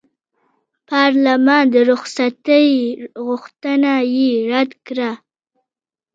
پارلمان 0.89 1.63
د 1.73 1.75
رخصتۍ 1.89 2.67
غوښتنه 3.25 3.93
یې 4.15 4.29
رد 4.51 4.71
کړه. 4.87 5.11